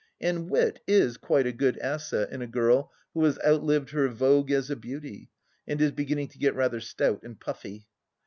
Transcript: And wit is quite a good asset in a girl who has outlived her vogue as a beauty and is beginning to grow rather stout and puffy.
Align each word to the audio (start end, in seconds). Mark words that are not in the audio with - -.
And 0.19 0.49
wit 0.49 0.79
is 0.87 1.15
quite 1.17 1.45
a 1.45 1.51
good 1.51 1.77
asset 1.77 2.31
in 2.31 2.41
a 2.41 2.47
girl 2.47 2.91
who 3.13 3.23
has 3.25 3.37
outlived 3.45 3.91
her 3.91 4.07
vogue 4.07 4.49
as 4.49 4.71
a 4.71 4.75
beauty 4.75 5.29
and 5.67 5.79
is 5.79 5.91
beginning 5.91 6.29
to 6.29 6.39
grow 6.39 6.53
rather 6.53 6.79
stout 6.79 7.21
and 7.21 7.39
puffy. 7.39 7.85